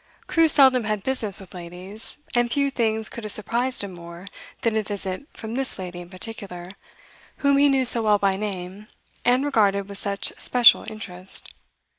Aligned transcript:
Crewe 0.25 0.47
seldom 0.47 0.85
had 0.85 1.03
business 1.03 1.39
with 1.39 1.53
ladies, 1.53 2.17
and 2.33 2.51
few 2.51 2.71
things 2.71 3.07
could 3.07 3.23
have 3.23 3.31
surprised 3.31 3.83
him 3.83 3.93
more 3.93 4.25
than 4.61 4.75
a 4.75 4.81
visit 4.81 5.27
from 5.31 5.53
this 5.53 5.77
lady 5.77 6.01
in 6.01 6.09
particular, 6.09 6.69
whom 7.45 7.57
he 7.57 7.69
knew 7.69 7.85
so 7.85 8.01
well 8.01 8.17
by 8.17 8.33
name, 8.35 8.87
and 9.23 9.45
regarded 9.45 9.87
with 9.87 9.99
such 9.99 10.33
special 10.39 10.85
interest. 10.89 11.53